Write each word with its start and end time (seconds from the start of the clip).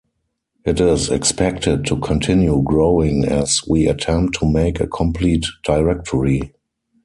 It 0.65 0.79
is 0.79 1.11
expected 1.11 1.85
to 1.85 1.99
continue 1.99 2.63
growing 2.63 3.23
as 3.23 3.61
we 3.69 3.85
attempt 3.85 4.33
to 4.39 4.51
make 4.51 4.79
a 4.79 4.87
complete 4.87 5.45
directory. 5.63 6.55